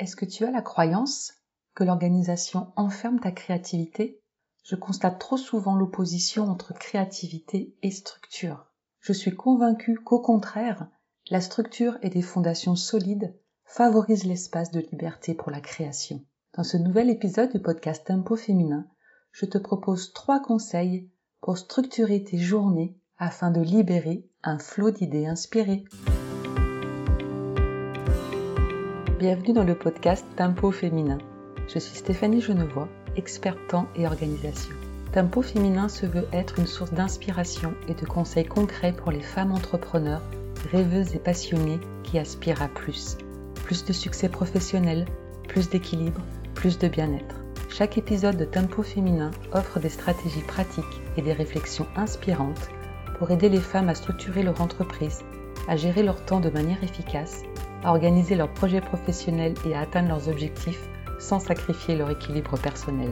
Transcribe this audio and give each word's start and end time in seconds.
Est-ce 0.00 0.16
que 0.16 0.24
tu 0.24 0.46
as 0.46 0.50
la 0.50 0.62
croyance 0.62 1.34
que 1.74 1.84
l'organisation 1.84 2.72
enferme 2.76 3.20
ta 3.20 3.32
créativité? 3.32 4.22
Je 4.64 4.74
constate 4.74 5.18
trop 5.18 5.36
souvent 5.36 5.76
l'opposition 5.76 6.44
entre 6.44 6.72
créativité 6.72 7.76
et 7.82 7.90
structure. 7.90 8.72
Je 9.00 9.12
suis 9.12 9.36
convaincue 9.36 9.96
qu'au 9.96 10.18
contraire, 10.18 10.88
la 11.28 11.42
structure 11.42 11.98
et 12.00 12.08
des 12.08 12.22
fondations 12.22 12.76
solides 12.76 13.38
favorisent 13.66 14.24
l'espace 14.24 14.70
de 14.70 14.80
liberté 14.80 15.34
pour 15.34 15.50
la 15.50 15.60
création. 15.60 16.24
Dans 16.54 16.64
ce 16.64 16.78
nouvel 16.78 17.10
épisode 17.10 17.52
du 17.52 17.60
podcast 17.60 18.06
Tempo 18.06 18.36
féminin, 18.36 18.86
je 19.32 19.44
te 19.44 19.58
propose 19.58 20.14
trois 20.14 20.40
conseils 20.40 21.10
pour 21.42 21.58
structurer 21.58 22.24
tes 22.24 22.38
journées 22.38 22.98
afin 23.18 23.50
de 23.50 23.60
libérer 23.60 24.26
un 24.42 24.58
flot 24.58 24.92
d'idées 24.92 25.26
inspirées. 25.26 25.84
Bienvenue 29.20 29.52
dans 29.52 29.64
le 29.64 29.74
podcast 29.74 30.24
Tempo 30.34 30.70
féminin. 30.70 31.18
Je 31.68 31.78
suis 31.78 31.98
Stéphanie 31.98 32.40
Genevois, 32.40 32.88
experte 33.16 33.58
temps 33.68 33.86
et 33.94 34.06
organisation. 34.06 34.74
Tempo 35.12 35.42
féminin 35.42 35.90
se 35.90 36.06
veut 36.06 36.26
être 36.32 36.58
une 36.58 36.66
source 36.66 36.94
d'inspiration 36.94 37.74
et 37.86 37.92
de 37.92 38.06
conseils 38.06 38.46
concrets 38.46 38.94
pour 38.94 39.12
les 39.12 39.20
femmes 39.20 39.52
entrepreneurs, 39.52 40.22
rêveuses 40.72 41.14
et 41.14 41.18
passionnées 41.18 41.80
qui 42.02 42.18
aspirent 42.18 42.62
à 42.62 42.68
plus. 42.68 43.18
Plus 43.62 43.84
de 43.84 43.92
succès 43.92 44.30
professionnel, 44.30 45.04
plus 45.48 45.68
d'équilibre, 45.68 46.22
plus 46.54 46.78
de 46.78 46.88
bien-être. 46.88 47.42
Chaque 47.68 47.98
épisode 47.98 48.38
de 48.38 48.46
Tempo 48.46 48.82
féminin 48.82 49.32
offre 49.52 49.80
des 49.80 49.90
stratégies 49.90 50.40
pratiques 50.48 51.02
et 51.18 51.20
des 51.20 51.34
réflexions 51.34 51.86
inspirantes 51.94 52.70
pour 53.18 53.30
aider 53.30 53.50
les 53.50 53.60
femmes 53.60 53.90
à 53.90 53.94
structurer 53.94 54.42
leur 54.42 54.62
entreprise, 54.62 55.18
à 55.68 55.76
gérer 55.76 56.04
leur 56.04 56.24
temps 56.24 56.40
de 56.40 56.48
manière 56.48 56.82
efficace, 56.82 57.42
à 57.84 57.90
organiser 57.90 58.34
leurs 58.34 58.52
projets 58.52 58.80
professionnels 58.80 59.54
et 59.66 59.74
à 59.74 59.80
atteindre 59.80 60.08
leurs 60.08 60.28
objectifs 60.28 60.88
sans 61.18 61.40
sacrifier 61.40 61.96
leur 61.96 62.10
équilibre 62.10 62.58
personnel. 62.58 63.10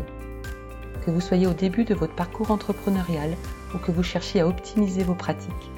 Que 1.04 1.10
vous 1.10 1.20
soyez 1.20 1.46
au 1.46 1.52
début 1.52 1.84
de 1.84 1.94
votre 1.94 2.14
parcours 2.14 2.50
entrepreneurial 2.50 3.34
ou 3.74 3.78
que 3.78 3.92
vous 3.92 4.02
cherchiez 4.02 4.40
à 4.40 4.46
optimiser 4.46 5.04
vos 5.04 5.14
pratiques, 5.14 5.70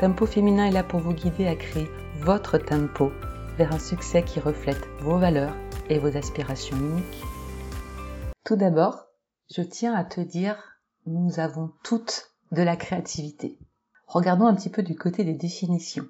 Tempo 0.00 0.24
Féminin 0.24 0.64
est 0.64 0.72
là 0.72 0.82
pour 0.82 1.00
vous 1.00 1.12
guider 1.12 1.46
à 1.46 1.54
créer 1.54 1.90
votre 2.20 2.56
tempo 2.56 3.12
vers 3.58 3.74
un 3.74 3.78
succès 3.78 4.22
qui 4.22 4.40
reflète 4.40 4.88
vos 5.00 5.18
valeurs 5.18 5.54
et 5.90 5.98
vos 5.98 6.16
aspirations 6.16 6.78
uniques. 6.78 7.22
Tout 8.46 8.56
d'abord, 8.56 9.08
je 9.54 9.60
tiens 9.60 9.94
à 9.94 10.04
te 10.04 10.22
dire, 10.22 10.56
nous 11.04 11.38
avons 11.38 11.72
toutes 11.84 12.32
de 12.50 12.62
la 12.62 12.76
créativité. 12.76 13.58
Regardons 14.06 14.46
un 14.46 14.54
petit 14.54 14.70
peu 14.70 14.82
du 14.82 14.96
côté 14.96 15.22
des 15.22 15.34
définitions. 15.34 16.08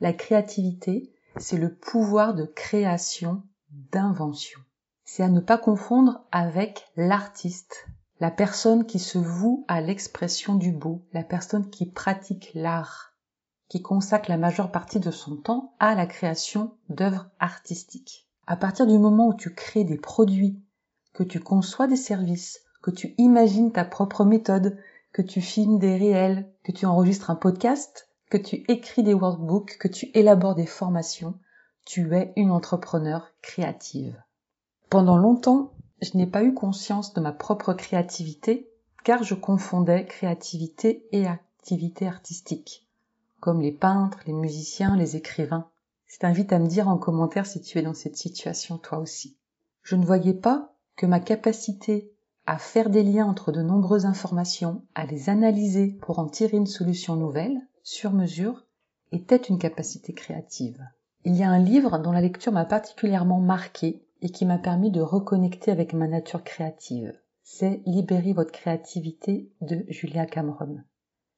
La 0.00 0.12
créativité, 0.12 1.12
c'est 1.38 1.58
le 1.58 1.74
pouvoir 1.74 2.34
de 2.34 2.44
création, 2.44 3.42
d'invention. 3.70 4.60
C'est 5.04 5.22
à 5.22 5.28
ne 5.28 5.40
pas 5.40 5.58
confondre 5.58 6.24
avec 6.32 6.86
l'artiste, 6.96 7.86
la 8.20 8.30
personne 8.30 8.84
qui 8.84 8.98
se 8.98 9.18
voue 9.18 9.64
à 9.68 9.80
l'expression 9.80 10.56
du 10.56 10.72
beau, 10.72 11.02
la 11.12 11.22
personne 11.22 11.70
qui 11.70 11.86
pratique 11.86 12.50
l'art, 12.54 13.14
qui 13.68 13.80
consacre 13.82 14.30
la 14.30 14.38
majeure 14.38 14.72
partie 14.72 15.00
de 15.00 15.10
son 15.10 15.36
temps 15.36 15.74
à 15.78 15.94
la 15.94 16.06
création 16.06 16.74
d'œuvres 16.88 17.30
artistiques. 17.38 18.28
À 18.46 18.56
partir 18.56 18.86
du 18.86 18.98
moment 18.98 19.28
où 19.28 19.34
tu 19.34 19.54
crées 19.54 19.84
des 19.84 19.98
produits, 19.98 20.60
que 21.12 21.22
tu 21.22 21.40
conçois 21.40 21.86
des 21.86 21.96
services, 21.96 22.60
que 22.82 22.90
tu 22.90 23.14
imagines 23.18 23.72
ta 23.72 23.84
propre 23.84 24.24
méthode, 24.24 24.78
que 25.12 25.22
tu 25.22 25.40
filmes 25.40 25.78
des 25.78 25.96
réels, 25.96 26.50
que 26.64 26.72
tu 26.72 26.86
enregistres 26.86 27.30
un 27.30 27.34
podcast, 27.34 28.07
que 28.30 28.36
tu 28.36 28.64
écris 28.68 29.02
des 29.02 29.14
workbooks, 29.14 29.78
que 29.78 29.88
tu 29.88 30.10
élabores 30.14 30.54
des 30.54 30.66
formations, 30.66 31.34
tu 31.84 32.14
es 32.14 32.32
une 32.36 32.50
entrepreneur 32.50 33.32
créative. 33.40 34.22
Pendant 34.90 35.16
longtemps, 35.16 35.72
je 36.02 36.16
n'ai 36.16 36.26
pas 36.26 36.44
eu 36.44 36.54
conscience 36.54 37.14
de 37.14 37.20
ma 37.20 37.32
propre 37.32 37.72
créativité 37.72 38.70
car 39.04 39.22
je 39.22 39.34
confondais 39.34 40.04
créativité 40.04 41.06
et 41.12 41.26
activité 41.26 42.06
artistique, 42.06 42.86
comme 43.40 43.60
les 43.60 43.72
peintres, 43.72 44.18
les 44.26 44.32
musiciens, 44.32 44.96
les 44.96 45.16
écrivains. 45.16 45.68
Je 46.06 46.18
t'invite 46.18 46.52
à 46.52 46.58
me 46.58 46.66
dire 46.66 46.88
en 46.88 46.98
commentaire 46.98 47.46
si 47.46 47.60
tu 47.60 47.78
es 47.78 47.82
dans 47.82 47.94
cette 47.94 48.16
situation 48.16 48.78
toi 48.78 48.98
aussi. 48.98 49.36
Je 49.82 49.96
ne 49.96 50.04
voyais 50.04 50.34
pas 50.34 50.74
que 50.96 51.06
ma 51.06 51.20
capacité 51.20 52.12
à 52.46 52.58
faire 52.58 52.90
des 52.90 53.02
liens 53.02 53.26
entre 53.26 53.52
de 53.52 53.62
nombreuses 53.62 54.06
informations, 54.06 54.82
à 54.94 55.04
les 55.06 55.28
analyser 55.28 55.98
pour 56.00 56.18
en 56.18 56.26
tirer 56.26 56.56
une 56.56 56.66
solution 56.66 57.16
nouvelle, 57.16 57.60
sur 57.88 58.12
mesure, 58.12 58.66
était 59.12 59.36
une 59.36 59.58
capacité 59.58 60.12
créative. 60.12 60.78
Il 61.24 61.34
y 61.34 61.42
a 61.42 61.48
un 61.48 61.58
livre 61.58 61.98
dont 61.98 62.12
la 62.12 62.20
lecture 62.20 62.52
m'a 62.52 62.66
particulièrement 62.66 63.40
marqué 63.40 64.06
et 64.20 64.28
qui 64.28 64.44
m'a 64.44 64.58
permis 64.58 64.90
de 64.90 65.00
reconnecter 65.00 65.70
avec 65.70 65.94
ma 65.94 66.06
nature 66.06 66.44
créative. 66.44 67.18
C'est 67.42 67.80
Libérer 67.86 68.34
votre 68.34 68.52
créativité 68.52 69.50
de 69.62 69.86
Julia 69.88 70.26
Cameron. 70.26 70.82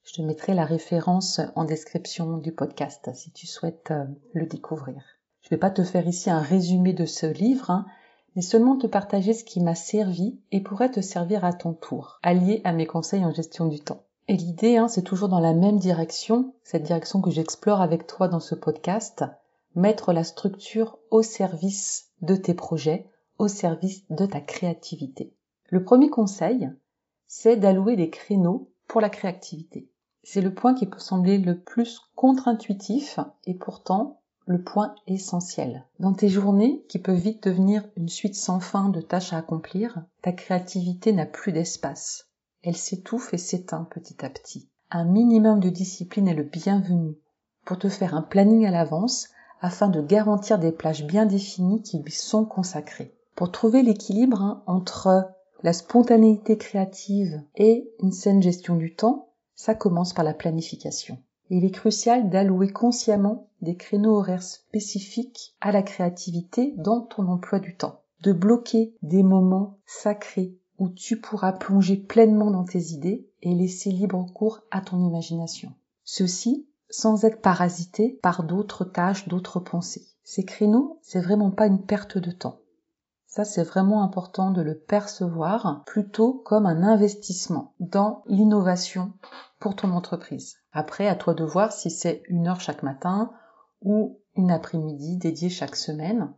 Je 0.02 0.14
te 0.14 0.22
mettrai 0.22 0.54
la 0.54 0.64
référence 0.64 1.40
en 1.54 1.64
description 1.64 2.38
du 2.38 2.50
podcast 2.50 3.10
si 3.14 3.30
tu 3.30 3.46
souhaites 3.46 3.92
euh, 3.92 4.06
le 4.34 4.46
découvrir. 4.46 5.04
Je 5.42 5.46
ne 5.46 5.50
vais 5.50 5.60
pas 5.60 5.70
te 5.70 5.84
faire 5.84 6.08
ici 6.08 6.30
un 6.30 6.40
résumé 6.40 6.92
de 6.92 7.06
ce 7.06 7.26
livre, 7.26 7.70
hein, 7.70 7.86
mais 8.34 8.42
seulement 8.42 8.76
te 8.76 8.88
partager 8.88 9.34
ce 9.34 9.44
qui 9.44 9.60
m'a 9.60 9.76
servi 9.76 10.40
et 10.50 10.60
pourrait 10.60 10.90
te 10.90 11.00
servir 11.00 11.44
à 11.44 11.52
ton 11.52 11.74
tour, 11.74 12.18
allié 12.24 12.60
à 12.64 12.72
mes 12.72 12.86
conseils 12.86 13.24
en 13.24 13.32
gestion 13.32 13.66
du 13.66 13.78
temps. 13.78 14.02
Et 14.30 14.36
l'idée, 14.36 14.76
hein, 14.76 14.86
c'est 14.86 15.02
toujours 15.02 15.28
dans 15.28 15.40
la 15.40 15.54
même 15.54 15.80
direction, 15.80 16.54
cette 16.62 16.84
direction 16.84 17.20
que 17.20 17.32
j'explore 17.32 17.80
avec 17.80 18.06
toi 18.06 18.28
dans 18.28 18.38
ce 18.38 18.54
podcast, 18.54 19.24
mettre 19.74 20.12
la 20.12 20.22
structure 20.22 21.00
au 21.10 21.20
service 21.20 22.12
de 22.22 22.36
tes 22.36 22.54
projets, 22.54 23.10
au 23.38 23.48
service 23.48 24.04
de 24.08 24.26
ta 24.26 24.40
créativité. 24.40 25.34
Le 25.68 25.82
premier 25.82 26.10
conseil, 26.10 26.70
c'est 27.26 27.56
d'allouer 27.56 27.96
des 27.96 28.08
créneaux 28.08 28.70
pour 28.86 29.00
la 29.00 29.10
créativité. 29.10 29.90
C'est 30.22 30.42
le 30.42 30.54
point 30.54 30.74
qui 30.74 30.86
peut 30.86 31.00
sembler 31.00 31.38
le 31.38 31.58
plus 31.58 32.00
contre-intuitif 32.14 33.18
et 33.46 33.54
pourtant 33.54 34.20
le 34.46 34.62
point 34.62 34.94
essentiel. 35.08 35.88
Dans 35.98 36.12
tes 36.12 36.28
journées, 36.28 36.84
qui 36.88 37.00
peuvent 37.00 37.16
vite 37.16 37.42
devenir 37.42 37.82
une 37.96 38.08
suite 38.08 38.36
sans 38.36 38.60
fin 38.60 38.90
de 38.90 39.00
tâches 39.00 39.32
à 39.32 39.38
accomplir, 39.38 40.04
ta 40.22 40.30
créativité 40.30 41.12
n'a 41.12 41.26
plus 41.26 41.50
d'espace 41.50 42.29
elle 42.62 42.76
s'étouffe 42.76 43.32
et 43.32 43.38
s'éteint 43.38 43.84
petit 43.90 44.24
à 44.24 44.30
petit. 44.30 44.68
Un 44.90 45.04
minimum 45.04 45.60
de 45.60 45.68
discipline 45.68 46.28
est 46.28 46.34
le 46.34 46.42
bienvenu 46.42 47.16
pour 47.64 47.78
te 47.78 47.88
faire 47.88 48.14
un 48.14 48.22
planning 48.22 48.66
à 48.66 48.70
l'avance 48.70 49.28
afin 49.60 49.88
de 49.88 50.00
garantir 50.00 50.58
des 50.58 50.72
plages 50.72 51.06
bien 51.06 51.26
définies 51.26 51.82
qui 51.82 51.98
lui 51.98 52.12
sont 52.12 52.44
consacrées. 52.44 53.14
Pour 53.34 53.52
trouver 53.52 53.82
l'équilibre 53.82 54.42
hein, 54.42 54.62
entre 54.66 55.30
la 55.62 55.72
spontanéité 55.72 56.56
créative 56.56 57.42
et 57.56 57.90
une 58.00 58.12
saine 58.12 58.42
gestion 58.42 58.76
du 58.76 58.94
temps, 58.94 59.30
ça 59.54 59.74
commence 59.74 60.12
par 60.12 60.24
la 60.24 60.34
planification. 60.34 61.18
Il 61.50 61.64
est 61.64 61.70
crucial 61.70 62.30
d'allouer 62.30 62.68
consciemment 62.68 63.48
des 63.60 63.76
créneaux 63.76 64.16
horaires 64.16 64.42
spécifiques 64.42 65.54
à 65.60 65.72
la 65.72 65.82
créativité 65.82 66.74
dans 66.78 67.00
ton 67.00 67.28
emploi 67.28 67.58
du 67.58 67.76
temps, 67.76 68.00
de 68.22 68.32
bloquer 68.32 68.94
des 69.02 69.22
moments 69.22 69.78
sacrés 69.84 70.56
où 70.80 70.88
tu 70.88 71.20
pourras 71.20 71.52
plonger 71.52 71.96
pleinement 71.96 72.50
dans 72.50 72.64
tes 72.64 72.90
idées 72.90 73.28
et 73.42 73.54
laisser 73.54 73.92
libre 73.92 74.26
cours 74.34 74.62
à 74.72 74.80
ton 74.80 74.98
imagination. 74.98 75.72
Ceci 76.02 76.66
sans 76.88 77.24
être 77.24 77.40
parasité 77.40 78.18
par 78.22 78.42
d'autres 78.42 78.84
tâches, 78.84 79.28
d'autres 79.28 79.60
pensées. 79.60 80.08
Ces 80.24 80.44
créneaux, 80.44 80.98
c'est 81.02 81.20
vraiment 81.20 81.52
pas 81.52 81.66
une 81.66 81.84
perte 81.84 82.18
de 82.18 82.32
temps. 82.32 82.58
Ça, 83.26 83.44
c'est 83.44 83.62
vraiment 83.62 84.02
important 84.02 84.50
de 84.50 84.60
le 84.60 84.76
percevoir 84.76 85.84
plutôt 85.86 86.32
comme 86.32 86.66
un 86.66 86.82
investissement 86.82 87.74
dans 87.78 88.24
l'innovation 88.26 89.12
pour 89.60 89.76
ton 89.76 89.92
entreprise. 89.92 90.56
Après, 90.72 91.06
à 91.06 91.14
toi 91.14 91.34
de 91.34 91.44
voir 91.44 91.70
si 91.70 91.90
c'est 91.90 92.24
une 92.26 92.48
heure 92.48 92.60
chaque 92.60 92.82
matin 92.82 93.30
ou 93.82 94.18
une 94.34 94.50
après-midi 94.50 95.16
dédiée 95.16 95.48
chaque 95.48 95.76
semaine. 95.76 96.32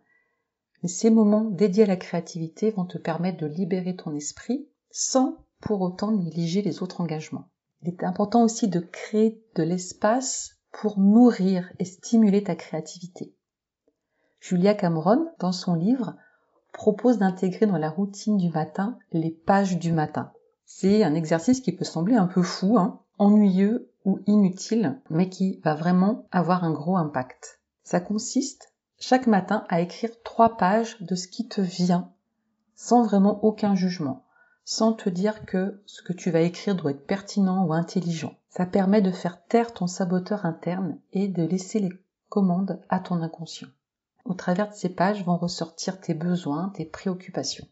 Mais 0.83 0.89
ces 0.89 1.11
moments 1.11 1.45
dédiés 1.45 1.85
à 1.85 1.87
la 1.87 1.97
créativité 1.97 2.71
vont 2.71 2.85
te 2.85 2.99
permettre 2.99 3.39
de 3.39 3.47
libérer 3.47 3.97
ton 3.97 4.15
esprit 4.15 4.69
sans 4.91 5.37
pour 5.61 5.81
autant 5.81 6.13
négliger 6.13 6.63
les 6.63 6.83
autres 6.83 7.01
engagements. 7.01 7.49
Il 7.83 7.89
est 7.89 8.05
important 8.05 8.43
aussi 8.43 8.69
de 8.69 8.81
créer 8.81 9.43
de 9.55 9.63
l'espace 9.63 10.57
pour 10.73 10.99
nourrir 10.99 11.73
et 11.79 11.85
stimuler 11.85 12.43
ta 12.43 12.57
créativité. 12.57 13.35
Julia 14.41 14.75
Cameron, 14.75 15.29
dans 15.39 15.53
son 15.53 15.75
livre, 15.75 16.17
propose 16.73 17.19
d'intégrer 17.19 17.67
dans 17.67 17.79
la 17.79 17.91
routine 17.91 18.39
du 18.39 18.49
matin 18.49 18.99
les 19.13 19.31
pages 19.31 19.79
du 19.79 19.93
matin. 19.93 20.33
C'est 20.65 21.05
un 21.05 21.15
exercice 21.15 21.61
qui 21.61 21.73
peut 21.73 21.85
sembler 21.85 22.17
un 22.17 22.27
peu 22.27 22.43
fou, 22.43 22.79
hein, 22.79 23.01
ennuyeux 23.19 23.91
ou 24.05 24.19
inutile, 24.27 25.01
mais 25.11 25.29
qui 25.29 25.61
va 25.63 25.75
vraiment 25.75 26.27
avoir 26.33 26.65
un 26.65 26.73
gros 26.73 26.97
impact. 26.97 27.61
Ça 27.85 28.01
consiste 28.01 28.72
chaque 29.03 29.27
matin 29.27 29.65
à 29.69 29.81
écrire 29.81 30.11
trois 30.23 30.57
pages 30.57 30.97
de 31.01 31.17
ce 31.17 31.27
qui 31.27 31.49
te 31.49 31.61
vient, 31.61 32.13
sans 32.77 33.03
vraiment 33.03 33.45
aucun 33.45 33.75
jugement, 33.75 34.25
sans 34.65 34.93
te 34.93 35.11
dire 35.11 35.45
que 35.45 35.83
ce 35.87 36.03
que 36.03 36.13
tu 36.13 36.31
vas 36.31 36.43
écrire 36.43 36.77
doit 36.77 36.93
être 36.93 37.05
pertinent 37.05 37.67
ou 37.67 37.73
intelligent. 37.73 38.37
Ça 38.49 38.65
permet 38.65 39.03
de 39.03 39.11
faire 39.11 39.45
taire 39.47 39.75
ton 39.75 39.89
saboteur 39.89 40.47
interne 40.47 41.01
et 41.13 41.27
de 41.27 41.43
laisser 41.43 41.81
les 41.81 41.91
commandes 42.29 42.81
à 42.91 43.01
ton 43.01 43.21
inconscient. 43.23 43.67
Au 44.25 44.35
travers 44.35 44.69
de 44.69 44.75
ces 44.75 44.91
pages 44.91 45.25
vont 45.25 45.37
ressortir 45.37 46.01
tes 46.01 46.15
besoins, 46.15 46.69
tes 46.69 46.85
préoccupations. 46.85 47.67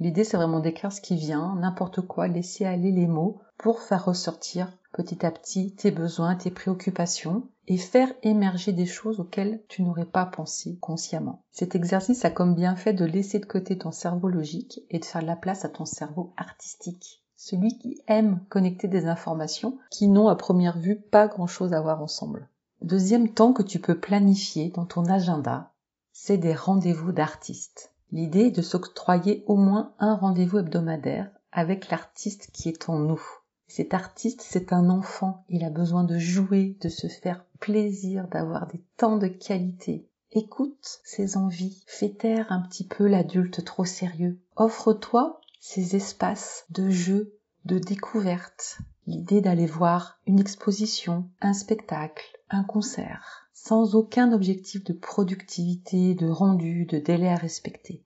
L'idée, 0.00 0.24
c'est 0.24 0.38
vraiment 0.38 0.60
d'écrire 0.60 0.92
ce 0.92 1.02
qui 1.02 1.14
vient, 1.14 1.54
n'importe 1.56 2.00
quoi, 2.00 2.26
laisser 2.26 2.64
aller 2.64 2.90
les 2.90 3.06
mots 3.06 3.38
pour 3.58 3.80
faire 3.80 4.06
ressortir 4.06 4.72
petit 4.92 5.24
à 5.24 5.30
petit 5.30 5.74
tes 5.74 5.90
besoins, 5.90 6.34
tes 6.34 6.50
préoccupations 6.50 7.46
et 7.68 7.76
faire 7.76 8.12
émerger 8.22 8.72
des 8.72 8.86
choses 8.86 9.20
auxquelles 9.20 9.62
tu 9.68 9.82
n'aurais 9.82 10.06
pas 10.06 10.26
pensé 10.26 10.78
consciemment. 10.80 11.44
Cet 11.52 11.74
exercice 11.74 12.24
a 12.24 12.30
comme 12.30 12.54
bien 12.54 12.74
fait 12.76 12.94
de 12.94 13.04
laisser 13.04 13.38
de 13.38 13.46
côté 13.46 13.78
ton 13.78 13.92
cerveau 13.92 14.28
logique 14.28 14.80
et 14.90 14.98
de 14.98 15.04
faire 15.04 15.22
la 15.22 15.36
place 15.36 15.64
à 15.64 15.68
ton 15.68 15.84
cerveau 15.84 16.32
artistique. 16.36 17.22
Celui 17.36 17.78
qui 17.78 18.02
aime 18.08 18.40
connecter 18.48 18.88
des 18.88 19.06
informations 19.06 19.78
qui 19.90 20.08
n'ont 20.08 20.28
à 20.28 20.34
première 20.34 20.78
vue 20.78 20.96
pas 20.96 21.28
grand 21.28 21.46
chose 21.46 21.72
à 21.72 21.80
voir 21.80 22.02
ensemble. 22.02 22.48
Deuxième 22.82 23.28
temps 23.28 23.52
que 23.52 23.62
tu 23.62 23.78
peux 23.78 23.98
planifier 23.98 24.70
dans 24.70 24.86
ton 24.86 25.04
agenda, 25.04 25.72
c'est 26.12 26.38
des 26.38 26.54
rendez-vous 26.54 27.12
d'artistes. 27.12 27.92
L'idée 28.12 28.46
est 28.46 28.50
de 28.50 28.62
s'octroyer 28.62 29.44
au 29.46 29.56
moins 29.56 29.94
un 29.98 30.14
rendez-vous 30.14 30.58
hebdomadaire 30.58 31.30
avec 31.52 31.90
l'artiste 31.90 32.50
qui 32.52 32.68
est 32.68 32.88
en 32.88 32.98
nous. 32.98 33.22
Cet 33.68 33.94
artiste, 33.94 34.40
c'est 34.42 34.72
un 34.72 34.90
enfant. 34.90 35.44
Il 35.48 35.64
a 35.64 35.70
besoin 35.70 36.02
de 36.02 36.18
jouer, 36.18 36.76
de 36.80 36.88
se 36.88 37.06
faire 37.06 37.44
plaisir, 37.60 38.26
d'avoir 38.26 38.66
des 38.66 38.82
temps 38.96 39.16
de 39.16 39.28
qualité. 39.28 40.08
Écoute 40.32 41.00
ses 41.04 41.36
envies. 41.36 41.84
Fais 41.86 42.10
taire 42.10 42.50
un 42.50 42.62
petit 42.62 42.84
peu 42.84 43.06
l'adulte 43.06 43.64
trop 43.64 43.84
sérieux. 43.84 44.40
Offre-toi 44.56 45.40
ces 45.60 45.94
espaces 45.94 46.64
de 46.70 46.90
jeu, 46.90 47.34
de 47.64 47.78
découverte. 47.78 48.78
L'idée 49.06 49.40
d'aller 49.40 49.66
voir 49.66 50.18
une 50.26 50.40
exposition, 50.40 51.28
un 51.40 51.52
spectacle, 51.52 52.39
un 52.50 52.64
concert, 52.64 53.48
sans 53.52 53.94
aucun 53.94 54.32
objectif 54.32 54.84
de 54.84 54.92
productivité, 54.92 56.14
de 56.14 56.28
rendu, 56.28 56.86
de 56.86 56.98
délai 56.98 57.28
à 57.28 57.36
respecter 57.36 58.04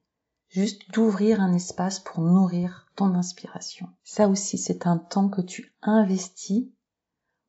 juste 0.54 0.88
d'ouvrir 0.92 1.40
un 1.40 1.52
espace 1.52 1.98
pour 1.98 2.20
nourrir 2.20 2.86
ton 2.94 3.14
inspiration. 3.14 3.88
Ça 4.04 4.28
aussi, 4.28 4.56
c'est 4.56 4.86
un 4.86 4.98
temps 4.98 5.28
que 5.28 5.40
tu 5.40 5.74
investis, 5.82 6.66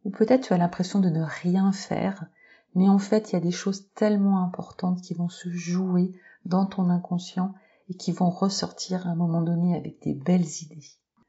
ou 0.03 0.09
peut-être 0.09 0.47
tu 0.47 0.53
as 0.53 0.57
l'impression 0.57 0.99
de 0.99 1.09
ne 1.09 1.23
rien 1.23 1.71
faire, 1.71 2.25
mais 2.73 2.89
en 2.89 2.97
fait, 2.97 3.29
il 3.29 3.33
y 3.33 3.37
a 3.37 3.41
des 3.41 3.51
choses 3.51 3.91
tellement 3.93 4.43
importantes 4.43 5.01
qui 5.01 5.13
vont 5.13 5.29
se 5.29 5.49
jouer 5.49 6.19
dans 6.45 6.65
ton 6.65 6.89
inconscient 6.89 7.53
et 7.89 7.93
qui 7.93 8.11
vont 8.11 8.31
ressortir 8.31 9.05
à 9.05 9.11
un 9.11 9.15
moment 9.15 9.41
donné 9.41 9.75
avec 9.75 10.01
des 10.01 10.15
belles 10.15 10.63
idées. 10.63 10.87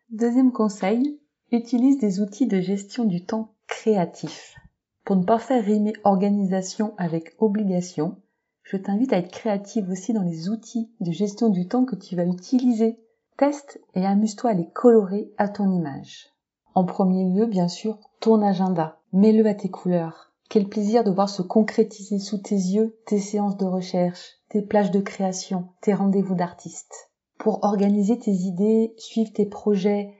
Deuxième 0.09 0.53
conseil, 0.53 1.21
utilise 1.53 1.99
des 1.99 2.21
outils 2.21 2.47
de 2.47 2.62
gestion 2.62 3.05
du 3.05 3.23
temps 3.23 3.55
créatif. 3.67 4.57
Pour 5.06 5.14
ne 5.14 5.23
pas 5.23 5.38
faire 5.38 5.64
rimer 5.64 5.93
organisation 6.03 6.93
avec 6.99 7.37
obligation, 7.38 8.17
je 8.64 8.76
t'invite 8.76 9.12
à 9.12 9.19
être 9.19 9.31
créative 9.31 9.88
aussi 9.88 10.12
dans 10.12 10.25
les 10.25 10.49
outils 10.49 10.91
de 10.99 11.12
gestion 11.12 11.49
du 11.49 11.69
temps 11.69 11.85
que 11.85 11.94
tu 11.94 12.17
vas 12.17 12.25
utiliser. 12.25 12.99
Teste 13.37 13.81
et 13.94 14.05
amuse-toi 14.05 14.50
à 14.50 14.55
les 14.55 14.69
colorer 14.69 15.31
à 15.38 15.49
ton 15.49 15.70
image. 15.70 16.26
En 16.75 16.85
premier 16.85 17.25
lieu, 17.25 17.47
bien 17.47 17.69
sûr, 17.69 18.00
ton 18.19 18.43
agenda. 18.43 18.99
Mets-le 19.12 19.47
à 19.47 19.55
tes 19.55 19.69
couleurs. 19.69 20.32
Quel 20.50 20.69
plaisir 20.69 21.05
de 21.05 21.12
voir 21.12 21.29
se 21.29 21.43
concrétiser 21.43 22.19
sous 22.19 22.38
tes 22.38 22.56
yeux 22.56 22.99
tes 23.06 23.20
séances 23.20 23.56
de 23.56 23.64
recherche, 23.64 24.41
tes 24.49 24.61
plages 24.61 24.91
de 24.91 25.00
création, 25.00 25.69
tes 25.82 25.94
rendez-vous 25.94 26.35
d'artistes. 26.35 27.12
Pour 27.38 27.62
organiser 27.62 28.19
tes 28.19 28.32
idées, 28.32 28.93
suivre 28.99 29.32
tes 29.32 29.47
projets 29.47 30.14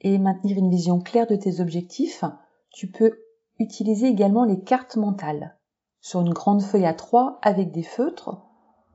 et 0.00 0.16
maintenir 0.16 0.58
une 0.58 0.70
vision 0.70 1.00
claire 1.00 1.26
de 1.26 1.34
tes 1.34 1.60
objectifs, 1.60 2.22
tu 2.70 2.86
peux 2.86 3.18
utiliser 3.58 4.06
également 4.06 4.44
les 4.44 4.60
cartes 4.60 4.96
mentales 4.96 5.56
sur 6.00 6.20
une 6.20 6.32
grande 6.32 6.62
feuille 6.62 6.86
à 6.86 6.94
3 6.94 7.38
avec 7.42 7.72
des 7.72 7.82
feutres 7.82 8.38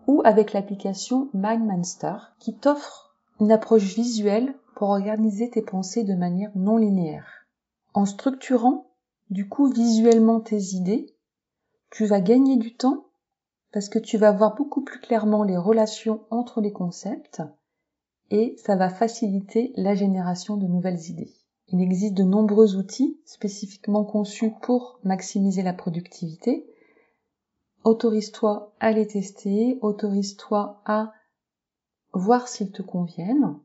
ou 0.08 0.22
avec 0.26 0.54
l'application 0.54 1.30
MindMonster 1.34 2.16
qui 2.40 2.56
t'offre 2.56 3.16
une 3.40 3.52
approche 3.52 3.96
visuelle 3.96 4.56
pour 4.76 4.90
organiser 4.90 5.50
tes 5.50 5.62
pensées 5.62 6.04
de 6.04 6.16
manière 6.16 6.52
non 6.56 6.78
linéaire. 6.78 7.48
En 7.94 8.06
structurant 8.06 8.88
du 9.30 9.48
coup 9.48 9.68
visuellement 9.68 10.40
tes 10.40 10.74
idées, 10.74 11.16
tu 11.92 12.06
vas 12.06 12.22
gagner 12.22 12.58
du 12.58 12.76
temps 12.76 13.06
parce 13.72 13.90
que 13.90 14.00
tu 14.00 14.18
vas 14.18 14.32
voir 14.32 14.56
beaucoup 14.56 14.84
plus 14.84 15.00
clairement 15.00 15.44
les 15.44 15.58
relations 15.58 16.22
entre 16.30 16.62
les 16.62 16.72
concepts 16.72 17.42
et 18.30 18.56
ça 18.58 18.76
va 18.76 18.90
faciliter 18.90 19.74
la 19.76 19.96
génération 19.96 20.58
de 20.58 20.68
nouvelles 20.68 21.10
idées. 21.10 21.34
Il 21.74 21.82
existe 21.82 22.14
de 22.14 22.24
nombreux 22.24 22.76
outils 22.76 23.20
spécifiquement 23.26 24.06
conçus 24.06 24.54
pour 24.62 25.00
maximiser 25.04 25.64
la 25.64 25.74
productivité 25.74 26.70
autorise-toi 27.84 28.74
à 28.80 28.92
les 28.92 29.08
tester, 29.08 29.80
autorise-toi 29.82 30.82
à 30.86 31.14
voir 32.14 32.48
s'ils 32.48 32.72
te 32.72 32.84
conviennent, 32.84 33.58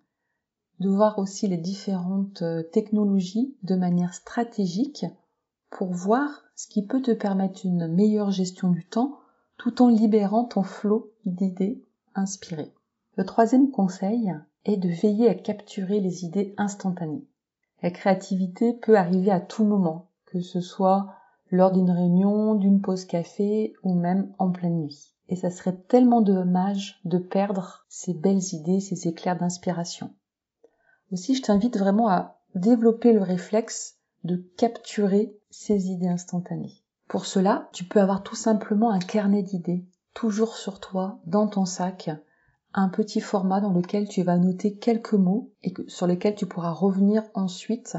de 0.80 0.88
voir 0.88 1.18
aussi 1.18 1.48
les 1.48 1.58
différentes 1.58 2.40
euh, 2.40 2.62
technologies 2.62 3.54
de 3.62 3.74
manière 3.74 4.14
stratégique 4.14 5.04
pour 5.70 5.92
voir 5.92 6.44
ce 6.56 6.66
qui 6.66 6.86
peut 6.86 7.02
te 7.02 7.12
permettre 7.12 7.66
une 7.66 7.88
meilleure 7.88 8.30
gestion 8.30 8.70
du 8.70 8.86
temps 8.86 9.18
tout 9.58 9.82
en 9.82 9.88
libérant 9.88 10.44
ton 10.44 10.62
flot 10.62 11.12
d'idées 11.26 11.84
inspirées. 12.14 12.72
Le 13.16 13.24
troisième 13.26 13.70
conseil 13.70 14.32
est 14.64 14.78
de 14.78 14.88
veiller 14.88 15.28
à 15.28 15.34
capturer 15.34 16.00
les 16.00 16.24
idées 16.24 16.54
instantanées. 16.56 17.26
La 17.82 17.90
créativité 17.90 18.72
peut 18.72 18.96
arriver 18.96 19.30
à 19.30 19.40
tout 19.40 19.64
moment, 19.64 20.08
que 20.26 20.40
ce 20.40 20.60
soit 20.60 21.14
lors 21.50 21.72
d'une 21.72 21.90
réunion, 21.90 22.54
d'une 22.54 22.80
pause 22.80 23.04
café 23.04 23.74
ou 23.82 23.94
même 23.94 24.32
en 24.38 24.50
pleine 24.50 24.78
nuit. 24.78 25.14
Et 25.28 25.36
ça 25.36 25.50
serait 25.50 25.76
tellement 25.88 26.20
dommage 26.20 27.00
de 27.04 27.18
perdre 27.18 27.84
ces 27.88 28.14
belles 28.14 28.54
idées, 28.54 28.80
ces 28.80 29.08
éclairs 29.08 29.38
d'inspiration. 29.38 30.12
Aussi, 31.12 31.34
je 31.34 31.42
t'invite 31.42 31.78
vraiment 31.78 32.08
à 32.08 32.40
développer 32.54 33.12
le 33.12 33.22
réflexe 33.22 33.96
de 34.24 34.36
capturer 34.56 35.36
ces 35.50 35.88
idées 35.88 36.08
instantanées. 36.08 36.82
Pour 37.08 37.24
cela, 37.24 37.68
tu 37.72 37.84
peux 37.84 38.00
avoir 38.00 38.22
tout 38.22 38.34
simplement 38.34 38.90
un 38.90 38.98
carnet 38.98 39.42
d'idées, 39.42 39.86
toujours 40.14 40.56
sur 40.56 40.80
toi, 40.80 41.20
dans 41.26 41.46
ton 41.46 41.64
sac, 41.64 42.10
un 42.74 42.88
petit 42.88 43.20
format 43.20 43.60
dans 43.60 43.72
lequel 43.72 44.08
tu 44.08 44.22
vas 44.22 44.36
noter 44.36 44.76
quelques 44.76 45.14
mots 45.14 45.50
et 45.62 45.72
sur 45.86 46.06
lesquels 46.06 46.34
tu 46.34 46.46
pourras 46.46 46.72
revenir 46.72 47.24
ensuite 47.34 47.96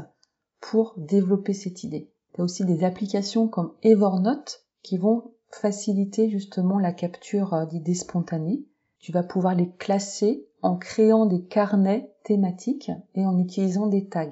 pour 0.60 0.94
développer 0.96 1.52
cette 1.52 1.82
idée. 1.84 2.10
Tu 2.34 2.40
as 2.40 2.44
aussi 2.44 2.64
des 2.64 2.84
applications 2.84 3.48
comme 3.48 3.74
Evernote 3.82 4.64
qui 4.82 4.98
vont 4.98 5.32
faciliter 5.50 6.30
justement 6.30 6.78
la 6.78 6.92
capture 6.92 7.54
euh, 7.54 7.66
d'idées 7.66 7.94
spontanées. 7.94 8.64
Tu 8.98 9.12
vas 9.12 9.22
pouvoir 9.22 9.54
les 9.54 9.70
classer 9.72 10.46
en 10.62 10.76
créant 10.76 11.26
des 11.26 11.42
carnets 11.42 12.12
thématiques 12.22 12.90
et 13.14 13.26
en 13.26 13.38
utilisant 13.38 13.86
des 13.86 14.06
tags. 14.08 14.28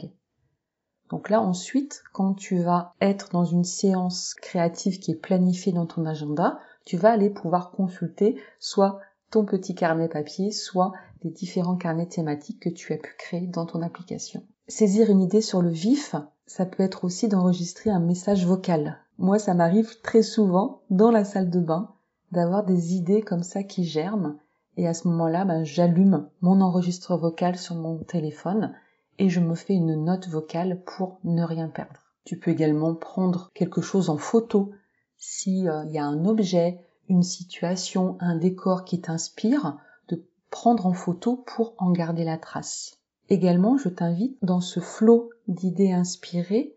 Donc 1.10 1.30
là 1.30 1.40
ensuite, 1.40 2.02
quand 2.12 2.34
tu 2.34 2.62
vas 2.62 2.94
être 3.00 3.30
dans 3.30 3.44
une 3.44 3.64
séance 3.64 4.34
créative 4.34 4.98
qui 4.98 5.12
est 5.12 5.20
planifiée 5.20 5.72
dans 5.72 5.86
ton 5.86 6.04
agenda, 6.04 6.58
tu 6.84 6.96
vas 6.96 7.12
aller 7.12 7.30
pouvoir 7.30 7.70
consulter 7.70 8.40
soit 8.58 9.00
ton 9.30 9.44
petit 9.44 9.74
carnet 9.74 10.08
papier, 10.08 10.50
soit 10.50 10.92
les 11.22 11.30
différents 11.30 11.76
carnets 11.76 12.06
thématiques 12.06 12.60
que 12.60 12.68
tu 12.68 12.92
as 12.92 12.98
pu 12.98 13.14
créer 13.18 13.46
dans 13.46 13.66
ton 13.66 13.82
application. 13.82 14.42
Saisir 14.68 15.10
une 15.10 15.22
idée 15.22 15.40
sur 15.40 15.62
le 15.62 15.70
vif, 15.70 16.14
ça 16.46 16.66
peut 16.66 16.82
être 16.82 17.04
aussi 17.04 17.28
d'enregistrer 17.28 17.90
un 17.90 18.00
message 18.00 18.46
vocal. 18.46 18.98
Moi, 19.18 19.38
ça 19.38 19.54
m'arrive 19.54 20.00
très 20.02 20.22
souvent 20.22 20.82
dans 20.90 21.10
la 21.10 21.24
salle 21.24 21.50
de 21.50 21.60
bain 21.60 21.94
d'avoir 22.32 22.64
des 22.64 22.94
idées 22.94 23.22
comme 23.22 23.42
ça 23.42 23.62
qui 23.62 23.84
germent 23.84 24.38
et 24.78 24.86
à 24.86 24.94
ce 24.94 25.08
moment-là, 25.08 25.44
ben, 25.44 25.64
j'allume 25.64 26.28
mon 26.40 26.60
enregistreur 26.60 27.18
vocal 27.18 27.58
sur 27.58 27.74
mon 27.74 27.98
téléphone 27.98 28.76
et 29.18 29.28
je 29.28 29.40
me 29.40 29.56
fais 29.56 29.74
une 29.74 30.04
note 30.04 30.28
vocale 30.28 30.82
pour 30.84 31.18
ne 31.24 31.42
rien 31.42 31.68
perdre. 31.68 32.00
Tu 32.24 32.38
peux 32.38 32.52
également 32.52 32.94
prendre 32.94 33.50
quelque 33.54 33.80
chose 33.80 34.08
en 34.08 34.18
photo 34.18 34.70
s'il 35.16 35.68
euh, 35.68 35.84
y 35.86 35.98
a 35.98 36.04
un 36.04 36.24
objet, 36.26 36.86
une 37.08 37.22
situation, 37.22 38.16
un 38.20 38.36
décor 38.36 38.84
qui 38.84 39.00
t'inspire, 39.00 39.78
de 40.08 40.22
prendre 40.50 40.86
en 40.86 40.92
photo 40.92 41.36
pour 41.36 41.74
en 41.78 41.90
garder 41.90 42.24
la 42.24 42.38
trace. 42.38 42.98
Également, 43.28 43.76
je 43.76 43.88
t'invite 43.88 44.38
dans 44.42 44.60
ce 44.60 44.80
flot 44.80 45.30
d'idées 45.48 45.92
inspirées 45.92 46.74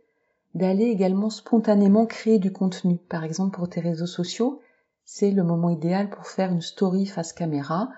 d'aller 0.53 0.85
également 0.85 1.29
spontanément 1.29 2.05
créer 2.05 2.39
du 2.39 2.51
contenu. 2.51 2.97
Par 2.97 3.23
exemple, 3.23 3.55
pour 3.55 3.69
tes 3.69 3.79
réseaux 3.79 4.05
sociaux, 4.05 4.59
c'est 5.05 5.31
le 5.31 5.43
moment 5.43 5.69
idéal 5.69 6.09
pour 6.09 6.27
faire 6.27 6.51
une 6.51 6.61
story 6.61 7.05
face 7.05 7.33
caméra 7.33 7.89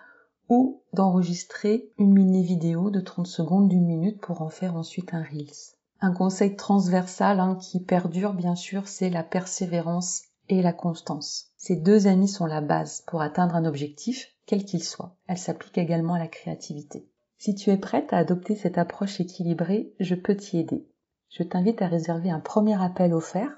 ou 0.50 0.82
d'enregistrer 0.94 1.90
une 1.98 2.14
mini 2.14 2.44
vidéo 2.44 2.92
de 2.92 3.00
30 3.00 3.28
secondes 3.28 3.70
d'une 3.70 3.86
minute 3.86 4.22
pour 4.22 4.42
en 4.42 4.50
faire 4.50 4.76
ensuite 4.76 5.14
un 5.14 5.24
Reels. 5.24 5.76
Un 6.02 6.14
conseil 6.14 6.56
transversal 6.56 7.40
hein, 7.40 7.56
qui 7.56 7.80
perdure 7.80 8.34
bien 8.34 8.56
sûr, 8.56 8.88
c'est 8.88 9.10
la 9.10 9.24
persévérance 9.24 10.24
la 10.62 10.74
constance. 10.74 11.52
Ces 11.58 11.76
deux 11.76 12.08
amis 12.08 12.28
sont 12.28 12.46
la 12.46 12.62
base 12.62 13.02
pour 13.08 13.22
atteindre 13.22 13.56
un 13.56 13.66
objectif, 13.66 14.28
quel 14.46 14.66
qu'il 14.66 14.84
soit. 14.84 15.16
Elle 15.28 15.38
s'applique 15.38 15.78
également 15.78 16.14
à 16.14 16.20
la 16.20 16.28
créativité. 16.28 17.10
Si 17.38 17.56
tu 17.56 17.72
es 17.72 17.78
prête 17.78 18.14
à 18.14 18.18
adopter 18.18 18.56
cette 18.56 18.78
approche 18.78 19.20
équilibrée, 19.20 19.94
je 20.00 20.16
peux 20.16 20.36
t'y 20.36 20.60
aider. 20.60 20.88
Je 21.30 21.44
t'invite 21.44 21.82
à 21.82 21.88
réserver 21.88 22.30
un 22.30 22.40
premier 22.40 22.82
appel 22.82 23.14
offert 23.14 23.52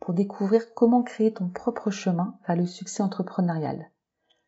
pour 0.00 0.14
découvrir 0.14 0.74
comment 0.74 1.02
créer 1.02 1.32
ton 1.32 1.48
propre 1.48 1.90
chemin 1.90 2.36
vers 2.46 2.56
le 2.56 2.66
succès 2.66 3.02
entrepreneurial. 3.02 3.90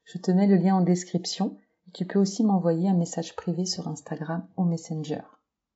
Je 0.04 0.18
te 0.18 0.30
mets 0.30 0.46
le 0.46 0.56
lien 0.56 0.76
en 0.76 0.80
description 0.80 1.56
et 1.88 1.92
tu 1.92 2.04
peux 2.04 2.18
aussi 2.18 2.44
m'envoyer 2.44 2.88
un 2.88 2.94
message 2.94 3.34
privé 3.37 3.64
sur 3.64 3.88
Instagram 3.88 4.46
ou 4.56 4.64
Messenger. 4.64 5.23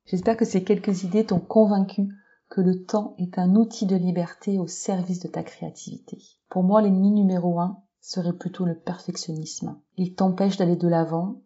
J'espère 0.04 0.37
que 0.37 0.44
ces 0.44 0.64
quelques 0.64 1.04
idées 1.04 1.26
t'ont 1.26 1.40
convaincu 1.40 2.08
que 2.49 2.61
le 2.61 2.85
temps 2.85 3.14
est 3.19 3.38
un 3.38 3.55
outil 3.55 3.87
de 3.87 3.97
liberté 3.97 4.59
au 4.59 4.67
service 4.67 5.21
de 5.21 5.28
ta 5.28 5.43
créativité. 5.43 6.19
Pour 6.49 6.62
moi, 6.62 6.81
l'ennemi 6.81 7.11
numéro 7.11 7.61
un 7.61 7.83
serait 8.00 8.33
plutôt 8.33 8.64
le 8.64 8.78
perfectionnisme. 8.78 9.78
Il 9.97 10.14
t'empêche 10.14 10.57
d'aller 10.57 10.76
de 10.76 10.88
l'avant 10.88 11.43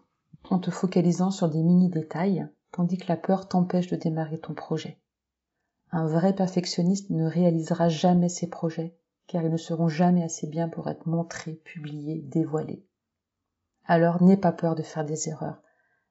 en 0.50 0.58
te 0.58 0.70
focalisant 0.70 1.30
sur 1.30 1.48
des 1.48 1.62
mini-détails, 1.62 2.48
tandis 2.70 2.98
que 2.98 3.08
la 3.08 3.16
peur 3.16 3.48
t'empêche 3.48 3.88
de 3.88 3.96
démarrer 3.96 4.38
ton 4.38 4.54
projet. 4.54 4.98
Un 5.90 6.06
vrai 6.06 6.34
perfectionniste 6.34 7.10
ne 7.10 7.26
réalisera 7.26 7.88
jamais 7.88 8.28
ses 8.28 8.48
projets, 8.48 8.96
car 9.26 9.42
ils 9.42 9.50
ne 9.50 9.56
seront 9.56 9.88
jamais 9.88 10.22
assez 10.22 10.46
bien 10.46 10.68
pour 10.68 10.88
être 10.88 11.06
montrés, 11.06 11.54
publiés, 11.64 12.22
dévoilés. 12.22 12.86
Alors 13.84 14.22
n'aie 14.22 14.36
pas 14.36 14.52
peur 14.52 14.74
de 14.74 14.82
faire 14.82 15.04
des 15.04 15.28
erreurs, 15.28 15.60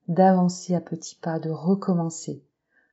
d'avancer 0.08 0.76
à 0.76 0.82
petits 0.82 1.16
pas, 1.16 1.40
de 1.40 1.50
recommencer, 1.50 2.46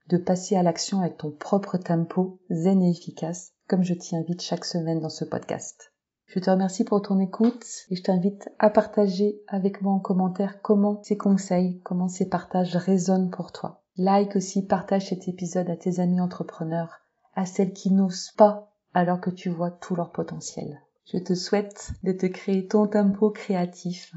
de 0.08 0.16
passer 0.16 0.56
à 0.56 0.62
l'action 0.62 1.00
avec 1.00 1.18
ton 1.18 1.30
propre 1.30 1.76
tempo 1.76 2.40
zen 2.48 2.82
et 2.82 2.90
efficace, 2.90 3.52
comme 3.68 3.84
je 3.84 3.92
t'y 3.92 4.16
invite 4.16 4.40
chaque 4.40 4.64
semaine 4.64 5.00
dans 5.00 5.10
ce 5.10 5.26
podcast. 5.26 5.92
Je 6.24 6.40
te 6.40 6.50
remercie 6.50 6.84
pour 6.84 7.02
ton 7.02 7.18
écoute 7.20 7.66
et 7.90 7.96
je 7.96 8.02
t'invite 8.02 8.48
à 8.58 8.70
partager 8.70 9.40
avec 9.48 9.82
moi 9.82 9.92
en 9.92 9.98
commentaire 9.98 10.62
comment 10.62 11.02
ces 11.02 11.18
conseils, 11.18 11.80
comment 11.84 12.08
ces 12.08 12.28
partages 12.28 12.76
résonnent 12.76 13.30
pour 13.30 13.52
toi. 13.52 13.82
Like 13.96 14.36
aussi, 14.36 14.64
partage 14.64 15.08
cet 15.08 15.28
épisode 15.28 15.68
à 15.68 15.76
tes 15.76 16.00
amis 16.00 16.20
entrepreneurs, 16.20 17.00
à 17.34 17.44
celles 17.44 17.74
qui 17.74 17.90
n'osent 17.90 18.32
pas 18.36 18.72
alors 18.94 19.20
que 19.20 19.30
tu 19.30 19.50
vois 19.50 19.70
tout 19.70 19.94
leur 19.94 20.12
potentiel. 20.12 20.80
Je 21.12 21.18
te 21.18 21.34
souhaite 21.34 21.92
de 22.02 22.12
te 22.12 22.26
créer 22.26 22.66
ton 22.66 22.86
tempo 22.86 23.30
créatif 23.30 24.14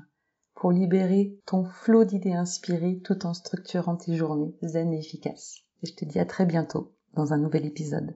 pour 0.56 0.72
libérer 0.72 1.38
ton 1.46 1.66
flot 1.66 2.06
d'idées 2.06 2.34
inspirées 2.34 3.00
tout 3.04 3.26
en 3.26 3.34
structurant 3.34 3.98
tes 3.98 4.16
journées 4.16 4.56
zen 4.62 4.94
et 4.94 5.00
efficaces 5.00 5.64
et 5.84 5.88
je 5.88 5.94
te 5.94 6.06
dis 6.06 6.20
à 6.20 6.26
très 6.26 6.46
bientôt 6.46 6.96
dans 7.14 7.34
un 7.34 7.38
nouvel 7.38 7.66
épisode. 7.66 8.10